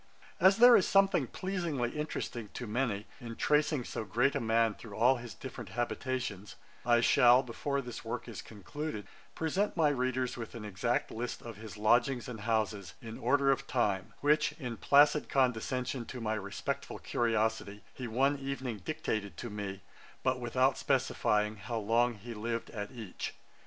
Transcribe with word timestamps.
As 0.39 0.57
there 0.57 0.75
is 0.75 0.87
something 0.87 1.27
pleasingly 1.27 1.91
interesting, 1.91 2.49
to 2.55 2.65
many, 2.65 3.05
in 3.19 3.35
tracing 3.35 3.83
so 3.83 4.03
great 4.03 4.33
a 4.33 4.39
man 4.39 4.73
through 4.73 4.95
all 4.95 5.17
his 5.17 5.35
different 5.35 5.69
habitations, 5.77 6.55
I 6.83 7.01
shall, 7.01 7.43
before 7.43 7.81
this 7.81 8.03
work 8.03 8.27
is 8.27 8.41
concluded, 8.41 9.05
present 9.35 9.77
my 9.77 9.89
readers 9.89 10.37
with 10.37 10.55
an 10.55 10.65
exact 10.65 11.11
list 11.11 11.43
of 11.43 11.57
his 11.57 11.77
lodgings 11.77 12.27
and 12.27 12.39
houses, 12.39 12.95
in 12.99 13.19
order 13.19 13.51
of 13.51 13.67
time, 13.67 14.15
which, 14.21 14.53
in 14.53 14.77
placid 14.77 15.29
condescension 15.29 16.05
to 16.07 16.19
my 16.19 16.33
respectful 16.33 16.97
curiosity, 16.97 17.83
he 17.93 18.07
one 18.07 18.39
evening 18.39 18.77
dictated 18.83 19.37
to 19.37 19.51
me, 19.51 19.81
but 20.23 20.39
without 20.39 20.79
specifying 20.79 21.57
how 21.57 21.77
long 21.77 22.15
he 22.15 22.33
lived 22.33 22.71
at 22.71 22.89
each. 22.89 23.35